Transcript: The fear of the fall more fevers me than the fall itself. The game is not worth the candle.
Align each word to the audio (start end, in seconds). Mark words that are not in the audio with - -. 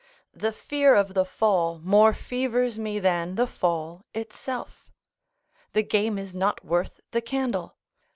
The 0.33 0.51
fear 0.51 0.95
of 0.95 1.13
the 1.13 1.23
fall 1.25 1.79
more 1.83 2.11
fevers 2.11 2.79
me 2.79 2.97
than 2.97 3.35
the 3.35 3.45
fall 3.45 4.03
itself. 4.15 4.89
The 5.73 5.83
game 5.83 6.17
is 6.17 6.33
not 6.33 6.65
worth 6.65 7.01
the 7.11 7.21
candle. 7.21 7.77